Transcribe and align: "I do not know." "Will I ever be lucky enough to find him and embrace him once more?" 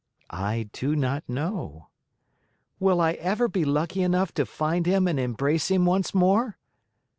"I 0.31 0.67
do 0.73 0.95
not 0.95 1.23
know." 1.29 1.89
"Will 2.79 2.99
I 2.99 3.11
ever 3.11 3.47
be 3.47 3.63
lucky 3.63 4.01
enough 4.01 4.33
to 4.33 4.47
find 4.47 4.87
him 4.87 5.07
and 5.07 5.19
embrace 5.19 5.69
him 5.69 5.85
once 5.85 6.11
more?" 6.11 6.57